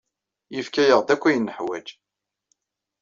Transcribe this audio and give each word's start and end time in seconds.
Yefka-aɣ-d 0.55 1.09
akk 1.13 1.23
ayen 1.29 1.43
neḥwaj. 1.47 1.87